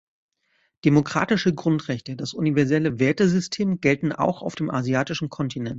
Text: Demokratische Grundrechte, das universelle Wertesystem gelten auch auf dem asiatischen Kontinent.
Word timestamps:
Demokratische 0.83 1.53
Grundrechte, 1.53 2.15
das 2.15 2.33
universelle 2.33 2.97
Wertesystem 2.97 3.81
gelten 3.81 4.11
auch 4.11 4.41
auf 4.41 4.55
dem 4.55 4.71
asiatischen 4.71 5.29
Kontinent. 5.29 5.69